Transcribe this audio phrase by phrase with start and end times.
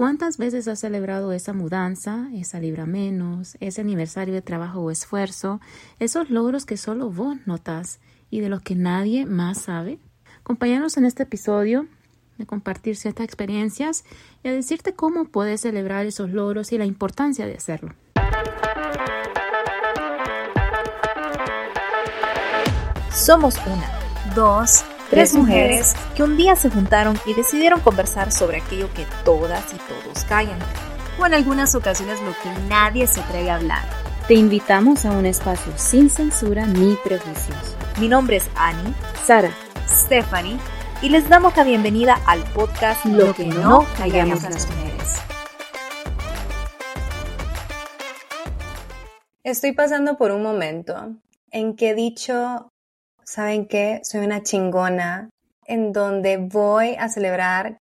[0.00, 5.60] ¿Cuántas veces has celebrado esa mudanza, esa libra menos, ese aniversario de trabajo o esfuerzo,
[5.98, 8.00] esos logros que solo vos notas
[8.30, 9.98] y de los que nadie más sabe?
[10.40, 11.86] Acompáñanos en este episodio
[12.38, 14.06] de compartir ciertas experiencias
[14.42, 17.94] y a decirte cómo puedes celebrar esos logros y la importancia de hacerlo.
[23.12, 28.88] Somos una, dos, tres mujeres que un día se juntaron y decidieron conversar sobre aquello
[28.94, 30.58] que todas y todos callan,
[31.18, 33.82] o en algunas ocasiones lo que nadie se atreve a hablar.
[34.28, 37.76] Te invitamos a un espacio sin censura ni prejuicios.
[37.98, 38.94] Mi nombre es Annie,
[39.26, 39.50] Sara,
[39.88, 40.58] Stephanie,
[41.02, 45.20] y les damos la bienvenida al podcast Lo, que, no callamos las mujeres.
[49.42, 51.16] Estoy pasando por un momento
[51.50, 52.69] en que he dicho
[53.30, 54.00] ¿saben qué?
[54.02, 55.30] Soy una chingona
[55.64, 57.78] en donde voy a celebrar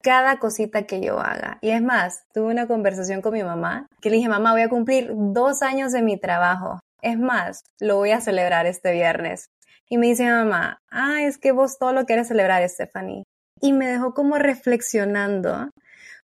[0.00, 1.58] cada cosita que yo haga.
[1.60, 4.68] Y es más, tuve una conversación con mi mamá que le dije, mamá, voy a
[4.68, 6.78] cumplir dos años de mi trabajo.
[7.02, 9.46] Es más, lo voy a celebrar este viernes.
[9.88, 13.24] Y me dice mamá, ah, es que vos todo lo quieres celebrar, Stephanie.
[13.60, 15.68] Y me dejó como reflexionando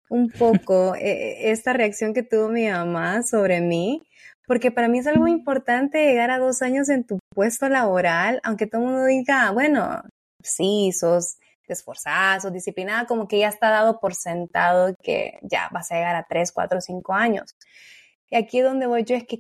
[0.09, 4.03] un poco eh, esta reacción que tuvo mi mamá sobre mí
[4.53, 8.67] porque para mí es algo importante llegar a dos años en tu puesto laboral, aunque
[8.67, 10.03] todo el mundo diga, bueno,
[10.43, 15.91] sí, sos esforzada, sos disciplinada, como que ya está dado por sentado que ya vas
[15.91, 17.55] a llegar a tres, cuatro, cinco años.
[18.29, 19.39] Y aquí donde voy yo es que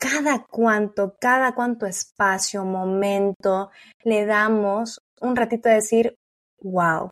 [0.00, 3.70] cada cuanto, cada cuanto espacio, momento,
[4.02, 6.14] le damos un ratito de decir,
[6.62, 7.10] wow,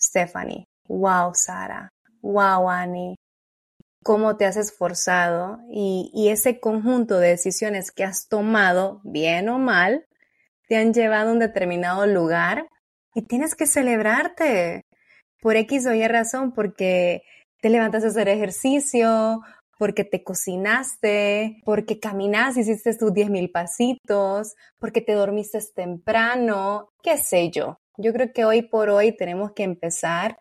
[0.00, 1.90] Stephanie, wow, Sara,
[2.22, 3.14] wow, Annie,
[4.06, 10.06] cómo te has esforzado y, ese conjunto de decisiones que has tomado, bien o mal,
[10.68, 12.68] te han llevado a un determinado lugar
[13.16, 14.84] y tienes que celebrarte
[15.40, 17.22] por X o Y razón, porque
[17.60, 19.40] te levantaste a hacer ejercicio,
[19.76, 27.18] porque te cocinaste, porque caminas, hiciste tus 10 mil pasitos, porque te dormiste temprano, qué
[27.18, 27.80] sé yo.
[27.96, 30.38] Yo creo que hoy por hoy tenemos que empezar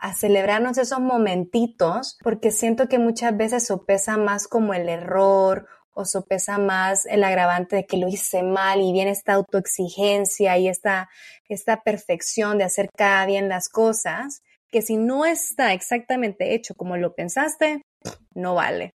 [0.00, 6.06] a celebrarnos esos momentitos, porque siento que muchas veces sopesa más como el error o
[6.06, 11.10] sopesa más el agravante de que lo hice mal y viene esta autoexigencia y esta,
[11.48, 16.96] esta perfección de hacer cada bien las cosas, que si no está exactamente hecho como
[16.96, 17.82] lo pensaste,
[18.34, 18.94] no vale.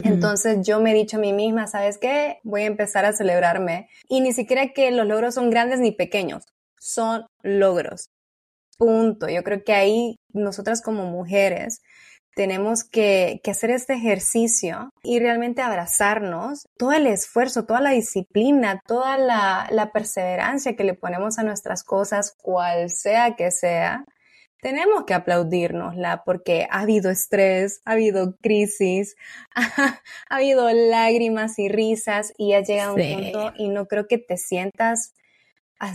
[0.00, 2.40] Entonces yo me he dicho a mí misma, ¿sabes qué?
[2.44, 3.88] Voy a empezar a celebrarme.
[4.08, 6.44] Y ni siquiera que los logros son grandes ni pequeños,
[6.78, 8.10] son logros.
[8.76, 9.28] Punto.
[9.28, 11.80] Yo creo que ahí nosotras como mujeres
[12.34, 19.16] tenemos que, hacer este ejercicio y realmente abrazarnos, todo el esfuerzo, toda la disciplina, toda
[19.16, 24.04] la, la perseverancia que le ponemos a nuestras cosas, cual sea que sea,
[24.60, 29.16] tenemos que aplaudirnosla porque ha habido estrés, ha habido crisis,
[29.54, 34.36] ha, habido lágrimas y risas y ha llegado un punto y no creo que te
[34.36, 35.14] sientas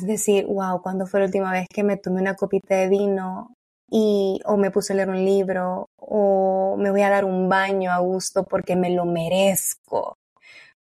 [0.02, 3.56] decir, wow, ¿cuándo fue la última vez que me tomé una copita de vino
[3.90, 7.92] y o me puse a leer un libro o me voy a dar un baño
[7.92, 10.16] a gusto porque me lo merezco?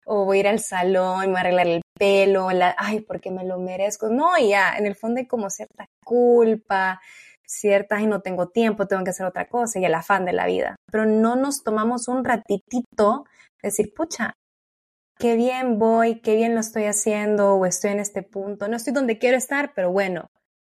[0.07, 3.31] O voy a ir al salón, me voy a arreglar el pelo, la, ay, porque
[3.31, 4.09] me lo merezco.
[4.09, 7.01] No, ya, en el fondo hay como cierta culpa,
[7.47, 10.47] cierta, ay, no tengo tiempo, tengo que hacer otra cosa y el afán de la
[10.47, 10.77] vida.
[10.91, 13.25] Pero no nos tomamos un ratitito
[13.63, 14.35] decir, pucha,
[15.21, 18.67] qué bien voy, qué bien lo estoy haciendo o estoy en este punto.
[18.67, 20.31] No estoy donde quiero estar, pero bueno,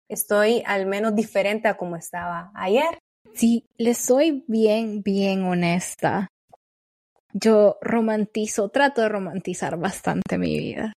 [0.10, 3.00] estoy al menos diferente a como estaba ayer.
[3.34, 6.28] Sí, le soy bien, bien honesta.
[7.32, 10.94] Yo romantizo, trato de romantizar bastante mi vida.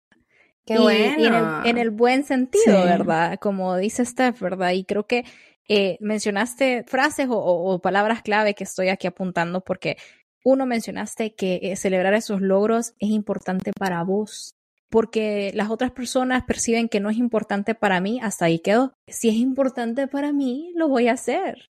[0.65, 1.63] Qué bueno.
[1.65, 3.39] en, el, buen sentido, ¿verdad?
[3.39, 4.71] Como dice Steph, ¿verdad?
[4.71, 5.25] Y creo que
[5.69, 9.97] eh, mencionaste frases o palabras clave que estoy aquí apuntando porque
[10.45, 14.57] uno, mencionaste que eh, celebrar esos logros es importante para vos,
[14.91, 18.93] porque las otras personas perciben que no es importante para mí, hasta ahí quedó.
[19.07, 21.71] Si es importante para mí, lo voy a hacer.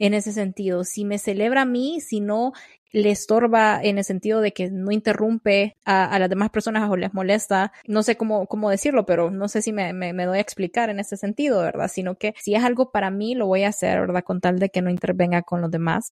[0.00, 2.52] En ese sentido, si me celebra a mí, si no
[2.92, 7.12] le estorba en el sentido de que no interrumpe a, las demás personas o les
[7.12, 10.40] molesta, no sé cómo, cómo decirlo, pero no sé si me, me, me, doy a
[10.40, 11.88] explicar en ese sentido, ¿verdad?
[11.92, 14.24] Sino que si es algo para mí, lo voy a hacer, ¿verdad?
[14.24, 16.12] Con tal de que no intervenga con los demás.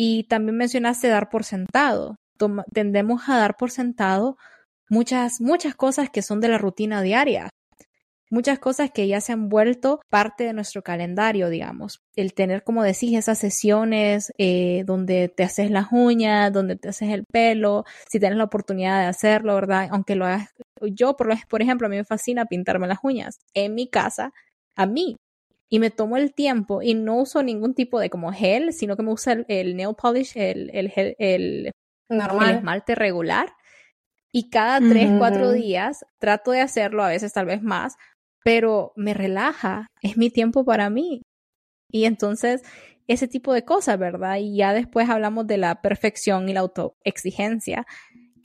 [0.00, 2.14] Y también mencionaste dar por sentado.
[2.72, 4.36] tendemos a dar por sentado
[4.88, 7.50] muchas, muchas cosas que son de la rutina diaria.
[8.30, 11.98] Muchas cosas que ya se han vuelto parte de nuestro calendario, digamos.
[12.14, 17.08] El tener, como decís, esas sesiones eh, donde te haces las uñas, donde te haces
[17.10, 19.88] el pelo, si tienes la oportunidad de hacerlo, ¿verdad?
[19.90, 20.50] Aunque lo hagas,
[20.92, 24.30] yo, por, por ejemplo, a mí me fascina pintarme las uñas en mi casa,
[24.76, 25.16] a mí,
[25.70, 29.02] y me tomo el tiempo y no uso ningún tipo de como gel, sino que
[29.02, 31.72] me usa el, nail polish, el, el, el,
[32.08, 32.50] Normal.
[32.50, 33.54] el esmalte regular.
[34.32, 37.96] Y cada tres, cuatro días trato de hacerlo, a veces tal vez más,
[38.44, 41.22] pero me relaja, es mi tiempo para mí.
[41.90, 42.62] Y entonces,
[43.06, 44.36] ese tipo de cosas, ¿verdad?
[44.36, 47.86] Y ya después hablamos de la perfección y la autoexigencia,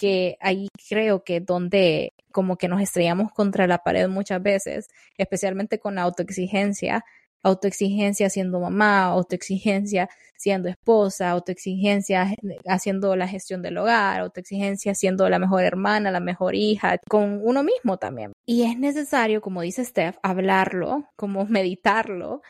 [0.04, 5.80] que ahí creo que donde como que nos estrellamos contra la pared muchas veces, especialmente
[5.80, 7.06] con la autoexigencia,
[7.42, 12.36] autoexigencia siendo mamá, autoexigencia siendo esposa, autoexigencia
[12.68, 17.64] haciendo la gestión del hogar, autoexigencia siendo la mejor hermana, la mejor hija, con uno
[17.64, 18.34] mismo también.
[18.46, 22.42] Y es necesario, como dice Steph, hablarlo, como meditarlo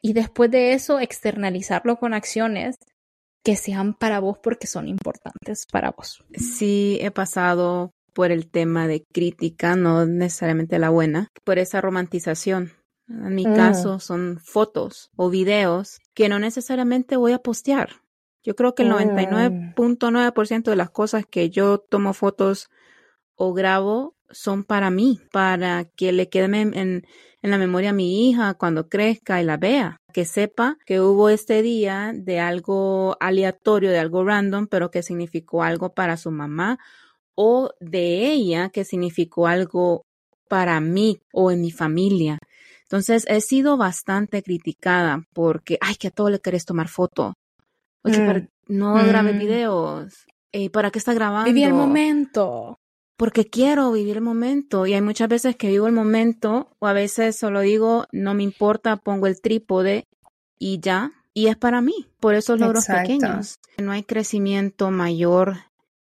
[0.00, 2.78] y después de eso externalizarlo con acciones
[3.42, 6.24] que sean para vos porque son importantes para vos.
[6.34, 12.72] Sí, he pasado por el tema de crítica, no necesariamente la buena, por esa romantización.
[13.08, 13.54] En mi mm.
[13.54, 17.90] caso son fotos o videos que no necesariamente voy a postear.
[18.42, 20.62] Yo creo que el 99.9% mm.
[20.62, 22.68] de las cosas que yo tomo fotos
[23.34, 27.06] o grabo son para mí, para que le quede en, en,
[27.42, 31.62] la memoria a mi hija cuando crezca y la vea, que sepa que hubo este
[31.62, 36.78] día de algo aleatorio, de algo random, pero que significó algo para su mamá
[37.34, 40.04] o de ella que significó algo
[40.48, 42.38] para mí o en mi familia.
[42.82, 47.34] Entonces he sido bastante criticada porque, ay, que a todo le querés tomar foto.
[48.02, 48.48] Oye, mm.
[48.68, 49.38] no grabe mm.
[49.38, 50.26] videos.
[50.52, 51.44] Eh, ¿Para qué está grabando?
[51.44, 52.78] Viví el momento
[53.18, 54.86] porque quiero vivir el momento.
[54.86, 58.44] Y hay muchas veces que vivo el momento o a veces solo digo, no me
[58.44, 60.06] importa, pongo el trípode
[60.56, 63.58] y ya, y es para mí, por esos logros pequeños.
[63.76, 65.56] No hay crecimiento mayor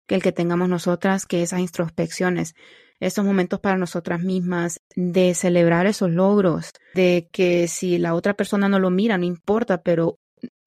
[0.09, 2.55] que el que tengamos nosotras que esas introspecciones,
[2.99, 8.69] esos momentos para nosotras mismas, de celebrar esos logros, de que si la otra persona
[8.69, 10.19] no lo mira, no importa, pero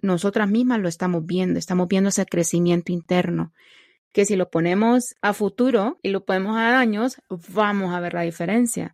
[0.01, 3.51] nosotras mismas lo estamos viendo, estamos viendo ese crecimiento interno
[4.11, 8.21] que si lo ponemos a futuro y lo ponemos a años, vamos a ver la
[8.21, 8.93] diferencia.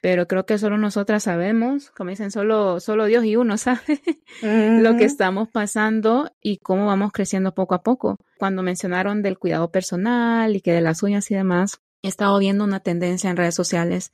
[0.00, 4.00] Pero creo que solo nosotras sabemos, como dicen, solo, solo Dios y uno sabe
[4.42, 8.18] lo que estamos pasando y cómo vamos creciendo poco a poco.
[8.38, 12.64] Cuando mencionaron del cuidado personal y que de las uñas y demás, he estado viendo
[12.64, 14.12] una tendencia en redes sociales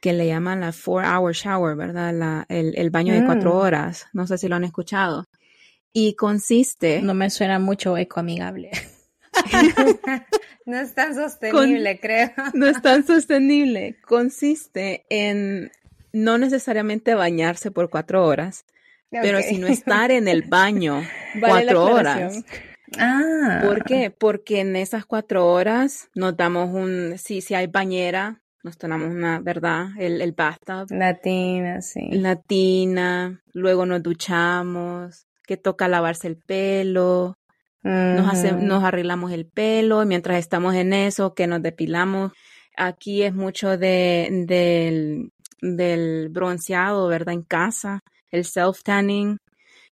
[0.00, 2.14] que le llaman la four hour shower, ¿verdad?
[2.14, 3.56] La, el, baño de cuatro mm.
[3.56, 4.06] horas.
[4.12, 5.24] No sé si lo han escuchado.
[5.92, 7.02] Y consiste.
[7.02, 8.70] No me suena mucho ecoamigable.
[10.66, 12.30] no es tan sostenible, creo.
[12.54, 13.96] no es tan sostenible.
[14.02, 15.70] Consiste en
[16.12, 18.64] no necesariamente bañarse por cuatro horas,
[19.10, 21.02] pero sino estar en el baño
[21.40, 22.44] cuatro horas.
[22.98, 23.60] Ah.
[23.64, 24.10] ¿Por qué?
[24.10, 29.40] Porque en esas cuatro horas nos damos un, si, si hay bañera, nos tomamos una,
[29.40, 29.88] ¿verdad?
[29.98, 30.86] El, el bathtub.
[30.90, 32.08] Latina, sí.
[32.10, 37.35] Latina, luego nos duchamos, que toca lavarse el pelo,
[37.86, 42.32] nos, nos arreglamos el pelo y mientras estamos en eso, que nos depilamos.
[42.76, 47.34] Aquí es mucho de, del, del bronceado, ¿verdad?
[47.34, 48.00] En casa,
[48.30, 49.38] el self-tanning,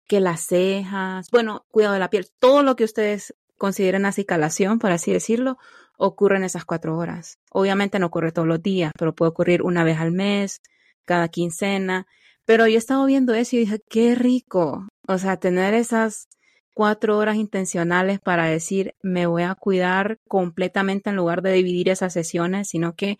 [0.07, 4.93] que las cejas, bueno, cuidado de la piel, todo lo que ustedes consideren acicalación, por
[4.93, 5.59] así decirlo,
[5.97, 7.39] ocurre en esas cuatro horas.
[7.51, 10.63] Obviamente no ocurre todos los días, pero puede ocurrir una vez al mes,
[11.05, 12.07] cada quincena.
[12.47, 14.89] Pero yo he estado viendo eso y dije, qué rico.
[15.07, 16.29] O sea, tener esas
[16.75, 22.13] cuatro horas intencionales para decir me voy a cuidar completamente en lugar de dividir esas
[22.13, 23.17] sesiones, sino que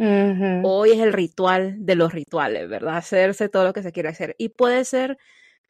[0.65, 2.97] hoy es el ritual de los rituales, ¿verdad?
[2.97, 4.35] Hacerse todo lo que se quiere hacer.
[4.39, 5.19] Y puede ser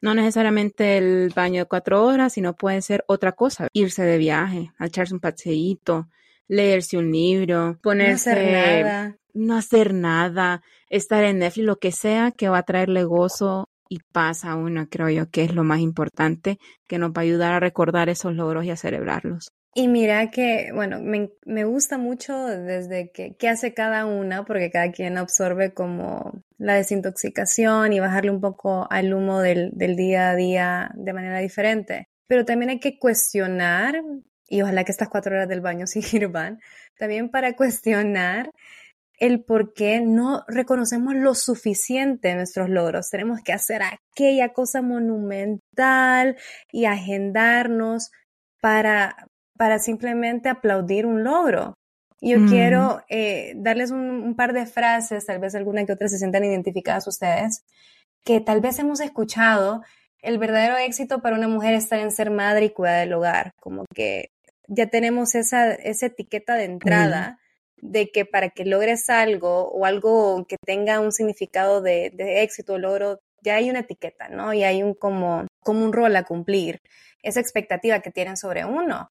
[0.00, 4.70] no necesariamente el baño de cuatro horas, sino puede ser otra cosa, irse de viaje,
[4.80, 6.08] echarse un paseíto,
[6.48, 8.30] leerse un libro, ponerse...
[8.30, 9.16] No hacer nada.
[9.32, 13.98] No hacer nada, estar en Netflix, lo que sea que va a traerle gozo y
[14.12, 17.52] paz a uno, creo yo, que es lo más importante, que nos va a ayudar
[17.52, 19.52] a recordar esos logros y a celebrarlos.
[19.74, 24.70] Y mira que, bueno, me, me gusta mucho desde que qué hace cada una, porque
[24.70, 30.30] cada quien absorbe como la desintoxicación y bajarle un poco al humo del, del día
[30.30, 32.06] a día de manera diferente.
[32.28, 34.02] Pero también hay que cuestionar,
[34.48, 36.60] y ojalá que estas cuatro horas del baño sirvan,
[36.96, 38.50] también para cuestionar
[39.20, 43.10] el por qué no reconocemos lo suficiente nuestros logros.
[43.10, 46.36] Tenemos que hacer aquella cosa monumental
[46.72, 48.10] y agendarnos
[48.60, 51.74] para, para simplemente aplaudir un logro.
[52.22, 52.48] Yo mm.
[52.48, 56.44] quiero eh, darles un, un, par de frases, tal vez alguna que otra se sientan
[56.44, 57.62] identificadas ustedes,
[58.24, 59.82] que tal vez hemos escuchado.
[60.22, 63.84] El verdadero éxito para una mujer está en ser madre y cuidar del hogar, como
[63.94, 64.30] que
[64.66, 67.39] ya tenemos esa, esa etiqueta de entrada
[67.82, 72.78] de que para que logres algo o algo que tenga un significado de, éxito o
[72.78, 74.52] logro, ya hay una etiqueta, ¿no?
[74.52, 76.80] Y hay un como, como un rol a cumplir,
[77.22, 79.10] esa expectativa que tienen sobre uno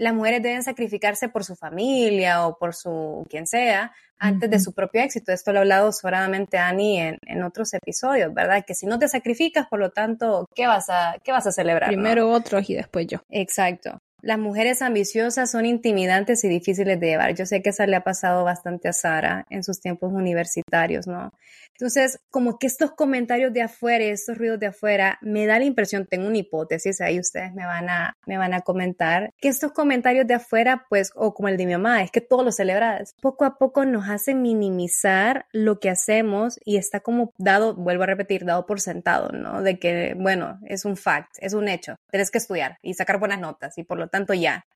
[0.00, 4.72] las mujeres deben sacrificarse por su familia o por su quien sea antes de su
[4.72, 5.32] propio éxito.
[5.32, 8.64] Esto lo ha hablado sobradamente Ani en, en, otros episodios, ¿verdad?
[8.66, 11.88] Que si no te sacrificas, por lo tanto, ¿qué vas a, qué vas a celebrar?
[11.88, 13.18] Primero otros y después yo.
[13.28, 13.98] Exacto.
[14.22, 17.34] Las mujeres ambiciosas son intimidantes y difíciles de llevar.
[17.34, 21.32] Yo sé que eso le ha pasado bastante a Sara en sus tiempos universitarios, ¿no?
[21.80, 26.04] Entonces, como que estos comentarios de afuera, estos ruidos de afuera, me da la impresión,
[26.04, 30.26] tengo una hipótesis, ahí ustedes me van a, me van a comentar, que estos comentarios
[30.26, 33.46] de afuera, pues, o como el de mi mamá, es que todo lo celebras, poco
[33.46, 38.44] a poco nos hacen minimizar lo que hacemos y está como dado, vuelvo a repetir,
[38.44, 39.62] dado por sentado, ¿no?
[39.62, 43.40] De que, bueno, es un fact, es un hecho, tienes que estudiar y sacar buenas
[43.40, 44.66] notas y por lo tanto ya.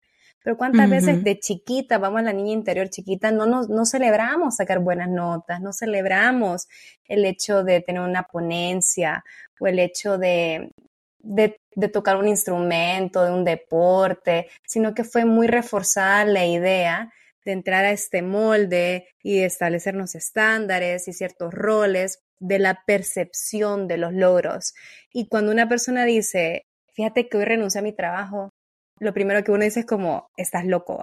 [0.45, 4.57] Pero cuántas veces de chiquita, vamos a la niña interior chiquita, no, nos, no celebramos
[4.57, 6.69] sacar buenas notas, no celebramos
[7.07, 9.25] el hecho de tener una ponencia
[9.59, 10.71] o el hecho de,
[11.19, 17.11] de, de, tocar un instrumento, de un deporte, sino que fue muy reforzada la idea
[17.47, 23.89] de entrar a este molde y de establecernos estándares y ciertos roles de la percepción
[23.89, 24.75] de los logros.
[25.11, 28.51] Y cuando una persona dice, fíjate que hoy renuncié a mi trabajo,
[28.99, 31.03] lo primero que uno dice es como, estás loco,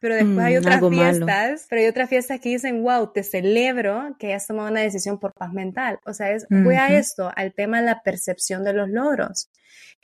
[0.00, 4.16] Pero después hay mm, otras fiestas, pero hay otras fiestas que dicen, wow, te celebro
[4.18, 5.98] que hayas tomado una decisión por paz mental.
[6.04, 9.48] O sea, es, voy a esto, al tema de la percepción de los logros.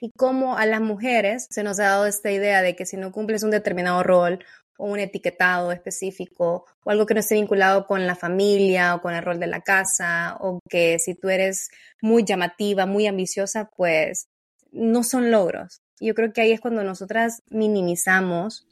[0.00, 3.10] Y cómo a las mujeres se nos ha dado esta idea de que si no
[3.10, 4.38] cumples un determinado rol
[4.78, 9.12] o un etiquetado específico o algo que no esté vinculado con la familia o con
[9.14, 11.68] el rol de la casa o que si tú eres
[12.00, 14.28] muy llamativa, muy ambiciosa, pues
[14.70, 15.82] no son logros.
[16.00, 18.66] Yo creo que ahí es cuando nosotras minimizamos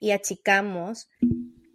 [0.00, 1.08] y achicamos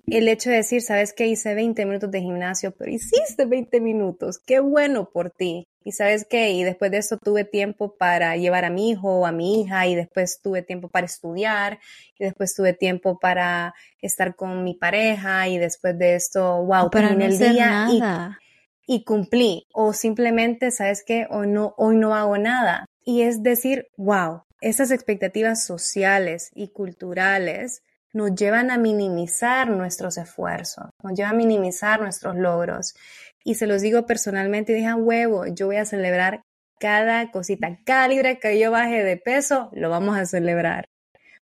[0.08, 4.40] el hecho de decir, sabes que hice 20 minutos de gimnasio, pero hiciste 20 minutos,
[4.40, 5.66] qué bueno por ti.
[5.84, 9.26] Y sabes qué, y después de eso tuve tiempo para llevar a mi hijo o
[9.26, 11.80] a mi hija, y después tuve tiempo para estudiar,
[12.20, 17.26] y después tuve tiempo para estar con mi pareja, y después de esto, wow, terminé
[17.26, 19.66] el día y, y, cumplí.
[19.74, 22.86] O simplemente, sabes qué, o no, hoy no hago nada.
[23.04, 30.86] Y es decir, wow, esas expectativas sociales y culturales nos llevan a minimizar nuestros esfuerzos,
[31.04, 32.94] nos llevan a minimizar nuestros logros.
[33.44, 36.44] Y se los digo personalmente, y huevo, yo voy a celebrar
[36.80, 40.86] cada cosita, cada libre que yo baje de peso, lo vamos a celebrar.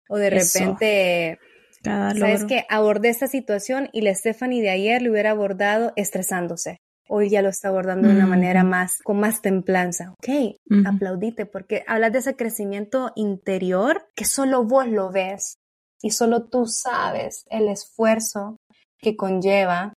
[0.08, 1.38] O de repente,
[1.82, 7.30] ¿sabes que Abordé esta situación y la Stephanie de ayer lo hubiera abordado estresándose hoy
[7.30, 10.12] ya lo está abordando de una manera más, con más templanza.
[10.12, 15.58] Ok, aplaudite porque hablas de ese crecimiento interior que solo vos lo ves
[16.02, 18.56] y solo tú sabes el esfuerzo
[18.98, 19.92] que conlleva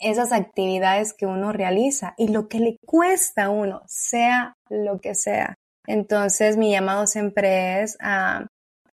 [0.00, 5.14] esas actividades que uno realiza y lo que le cuesta a uno, sea lo que
[5.14, 5.54] sea.
[5.86, 8.46] Entonces mi llamado siempre es a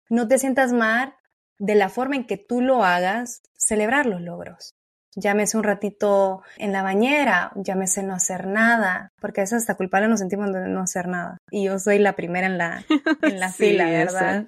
[0.09, 1.15] no te sientas mal
[1.59, 4.76] de la forma en que tú lo hagas, celebrar los logros
[5.17, 10.21] llámese un ratito en la bañera, llámese no hacer nada, porque eso hasta culpable nos
[10.21, 11.39] sentimos de no hacer nada.
[11.51, 12.85] Y yo soy la primera en la,
[13.23, 14.47] en la fila, ¿verdad?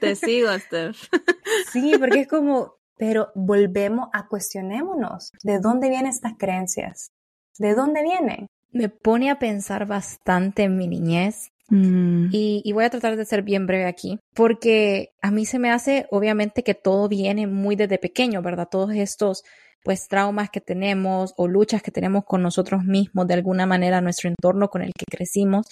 [0.00, 1.08] Te sigo, Steph.
[1.72, 7.10] sí, porque es como, pero volvemos a cuestionémonos, ¿de dónde vienen estas creencias?
[7.58, 8.46] ¿De dónde vienen?
[8.70, 12.28] Me pone a pensar bastante en mi niñez mm.
[12.32, 15.70] y, y, voy a tratar de ser bien breve aquí, porque a mí se me
[15.70, 18.68] hace, obviamente, que todo viene muy desde pequeño, ¿verdad?
[18.70, 19.44] Todos estos
[19.86, 24.28] pues traumas que tenemos o luchas que tenemos con nosotros mismos, de alguna manera, nuestro
[24.28, 25.68] entorno con el que crecimos.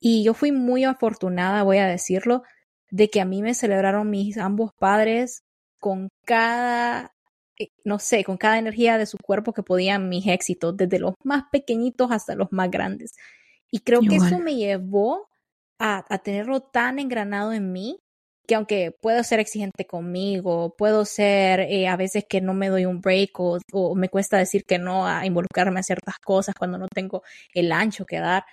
[0.00, 2.42] Y yo fui muy afortunada, voy a decirlo,
[2.90, 5.42] de que a mí me celebraron mis ambos padres
[5.78, 7.12] con cada,
[7.58, 11.12] eh, no sé, con cada energía de su cuerpo que podían mis éxitos, desde los
[11.22, 13.12] más pequeñitos hasta los más grandes.
[13.70, 15.28] Y creo que eso me llevó
[15.78, 17.98] a, a tenerlo tan engranado en mí
[18.46, 22.84] que aunque puedo ser exigente conmigo, puedo ser eh, a veces que no me doy
[22.84, 26.88] un break o, me cuesta decir que no a involucrarme a ciertas cosas cuando no
[26.88, 27.22] tengo
[27.54, 28.44] el ancho que dar,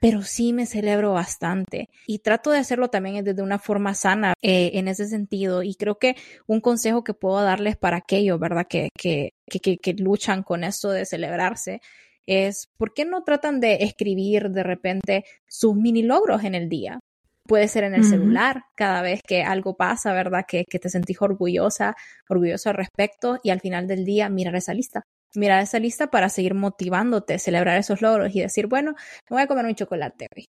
[0.00, 4.72] pero sí me celebro bastante y trato de hacerlo también desde una forma sana eh,
[4.74, 8.66] en ese sentido y creo que un consejo que puedo darles para aquellos, ¿verdad?
[8.68, 11.80] Que, que, que, que luchan con esto de celebrarse
[12.26, 17.00] es, ¿por qué no tratan de escribir de repente sus mini logros en el día?
[17.46, 20.44] Puede ser en el celular, cada vez que algo pasa, ¿verdad?
[20.46, 21.96] Que, que, te sentís orgullosa,
[22.28, 25.02] orgulloso al respecto y al final del día mirar esa lista.
[25.34, 28.92] Mirar esa lista para seguir motivándote, celebrar esos logros y decir, bueno,
[29.28, 30.44] me voy a comer un chocolate hoy.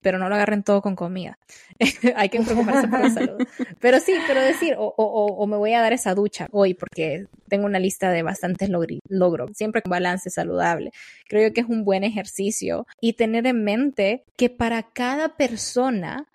[0.00, 1.38] pero no lo agarren todo con comida.
[2.16, 3.38] Hay que preocuparse por la salud.
[3.80, 7.26] Pero sí, pero decir, o, o, o, me voy a dar esa ducha hoy porque
[7.48, 8.70] tengo una lista de bastantes
[9.08, 10.90] logros, siempre con balance saludable.
[11.28, 16.26] Creo que es un buen ejercicio y tener en mente que para cada persona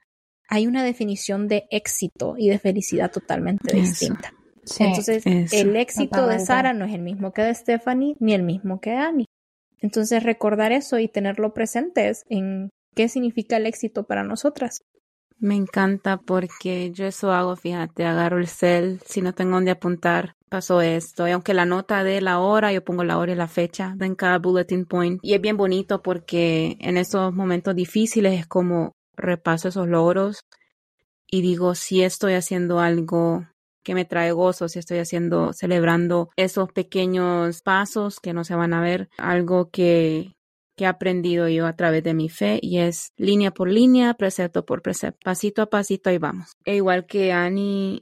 [0.49, 4.33] hay una definición de éxito y de felicidad totalmente distinta.
[4.79, 8.79] Entonces, el éxito de Sara no es el mismo que de Stephanie ni el mismo
[8.81, 9.25] que de Annie.
[9.79, 14.81] Entonces, recordar eso y tenerlo presentes en qué significa el éxito para nosotras.
[15.37, 20.33] Me encanta porque yo eso hago, fíjate, agarro el cel, si no tengo dónde apuntar,
[20.49, 21.27] pasó esto.
[21.27, 24.15] Y aunque la nota de la hora, yo pongo la hora y la fecha en
[24.15, 25.19] cada bulletin point.
[25.23, 30.45] Y es bien bonito porque en esos momentos difíciles es como repaso esos logros
[31.29, 33.45] y digo si estoy haciendo algo
[33.83, 38.73] que me trae gozo, si estoy haciendo, celebrando esos pequeños pasos que no se van
[38.73, 40.35] a ver, algo que,
[40.75, 44.65] que he aprendido yo a través de mi fe y es línea por línea, precepto
[44.65, 46.51] por precepto, pasito a pasito, ahí vamos.
[46.65, 48.01] E igual que Annie,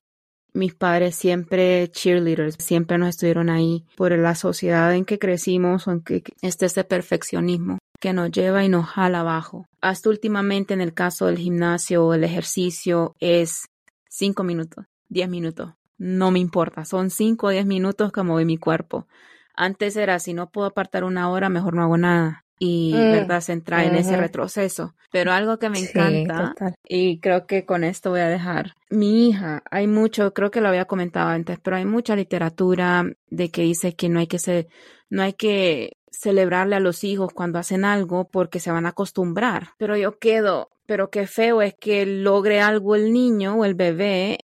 [0.54, 5.92] mis padres siempre cheerleaders, siempre nos estuvieron ahí por la sociedad en que crecimos o
[5.92, 9.68] en que este ese perfeccionismo que nos lleva y nos jala abajo.
[9.82, 13.68] Hasta últimamente en el caso del gimnasio o el ejercicio es
[14.10, 15.74] cinco minutos, diez minutos.
[15.98, 19.08] No me importa, son cinco o diez minutos que mueve mi cuerpo.
[19.56, 23.42] Antes era, si no puedo apartar una hora, mejor no hago nada y mm, verdad
[23.42, 24.96] se entra en ese retroceso.
[25.12, 26.54] Pero algo que me encanta
[26.88, 28.74] y creo que con esto voy a dejar.
[28.90, 33.50] Mi hija, hay mucho, creo que lo había comentado antes, pero hay mucha literatura de
[33.50, 34.68] que dice que no hay que ser,
[35.10, 39.70] no hay que celebrarle a los hijos cuando hacen algo porque se van a acostumbrar.
[39.78, 44.40] Pero yo quedo, pero qué feo es que logre algo el niño o el bebé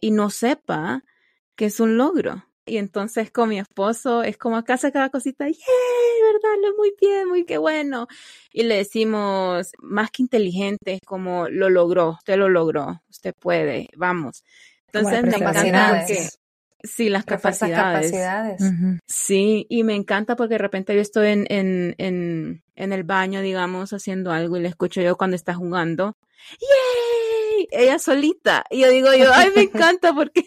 [0.00, 1.04] y no sepa
[1.56, 2.46] que es un logro.
[2.64, 5.56] Y entonces con mi esposo es como acá hace cada cosita, ¡yay!
[6.32, 6.56] ¿Verdad?
[6.62, 8.06] Lo muy bien, muy qué bueno.
[8.52, 13.88] Y le decimos, más que inteligente, es como lo logró, usted lo logró, usted puede,
[13.96, 14.44] vamos.
[14.86, 16.28] Entonces me encanta que
[16.82, 18.10] Sí, las capacidades.
[18.10, 18.62] capacidades.
[19.06, 23.42] Sí, y me encanta porque de repente yo estoy en, en, en, en, el baño,
[23.42, 26.16] digamos, haciendo algo y le escucho yo cuando está jugando.
[26.60, 27.68] ¡Yay!
[27.70, 28.64] Ella solita.
[28.70, 30.46] Y yo digo yo, ay, me encanta porque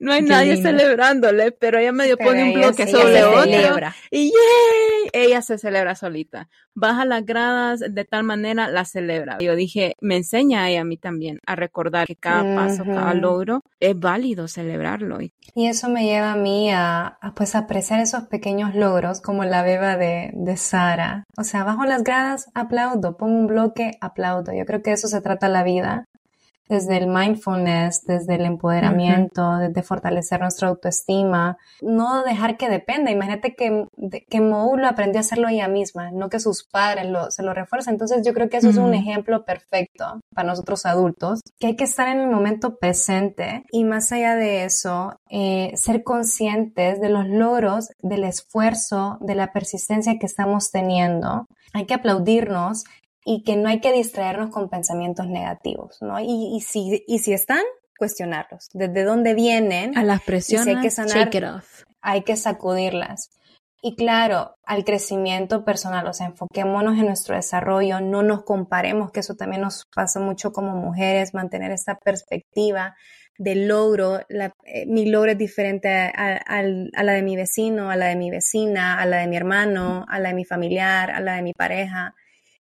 [0.00, 3.88] no hay nadie celebrándole, pero ella medio pone un bloque sobre otro.
[4.10, 5.10] Y ¡yay!
[5.12, 6.48] ella se celebra solita.
[6.74, 9.38] Baja las gradas de tal manera, la celebra.
[9.40, 13.14] Yo dije, me enseña a ella a mí también a recordar que cada paso, cada
[13.14, 15.18] logro es válido celebrarlo.
[15.20, 19.96] Y eso me lleva a mí a, pues apreciar esos pequeños logros como la beba
[19.96, 21.24] de, de Sara.
[21.38, 24.52] O sea, bajo las gradas, aplaudo, pongo un bloque, aplaudo.
[24.52, 26.04] Yo creo que eso se trata la vida
[26.68, 33.10] desde el mindfulness, desde el empoderamiento, desde fortalecer nuestra autoestima, no dejar que dependa.
[33.10, 33.86] Imagínate que,
[34.28, 37.54] que Mou lo aprendió a hacerlo ella misma, no que sus padres lo, se lo
[37.54, 37.94] refuerzan.
[37.94, 41.84] Entonces yo creo que eso es un ejemplo perfecto para nosotros adultos, que hay que
[41.84, 47.26] estar en el momento presente y más allá de eso, eh, ser conscientes de los
[47.26, 51.46] logros, del esfuerzo, de la persistencia que estamos teniendo.
[51.72, 52.84] Hay que aplaudirnos
[53.28, 56.20] y que no hay que distraernos con pensamientos negativos, ¿no?
[56.20, 57.62] Y, si, y si están,
[57.98, 58.68] cuestionarlos.
[58.72, 59.98] ¿Desde dónde vienen?
[59.98, 61.82] A las presiones, hay que sanar, it off.
[62.00, 63.30] hay que sacudirlas.
[63.82, 69.20] Y claro, al crecimiento personal, o sea, enfoquémonos en nuestro desarrollo, no nos comparemos, que
[69.20, 72.94] eso también nos pasa mucho como mujeres, mantener esta perspectiva
[73.38, 78.06] de logro, eh, mi logro es diferente a, a, la de mi vecino, a la
[78.06, 81.34] de mi vecina, a la de mi hermano, a la de mi familiar, a la
[81.34, 82.14] de mi pareja.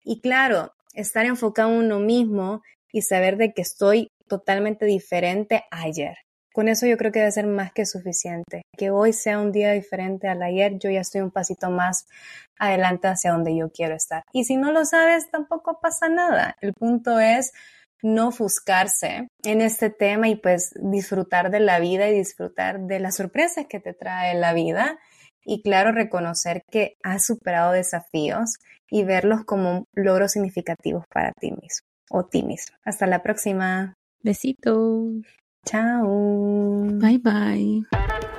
[0.09, 2.61] Y claro, estar enfocado en uno mismo
[2.93, 6.15] y saber de que estoy totalmente diferente ayer.
[6.53, 8.61] Con eso yo creo que debe ser más que suficiente.
[8.77, 12.07] Que hoy sea un día diferente al ayer, yo ya estoy un pasito más
[12.57, 14.23] adelante hacia donde yo quiero estar.
[14.31, 16.55] Y si no lo sabes, tampoco pasa nada.
[16.61, 17.51] El punto es
[18.01, 23.17] no ofuscarse en este tema y pues disfrutar de la vida y disfrutar de las
[23.17, 24.97] sorpresas que te trae la vida
[25.47, 28.57] y claro, reconocer que has superado desafíos
[28.91, 32.75] y verlos como logros significativos para ti mismo o ti mismo.
[32.83, 33.93] Hasta la próxima.
[34.21, 35.25] Besitos.
[35.65, 36.85] Chao.
[36.99, 38.36] Bye bye.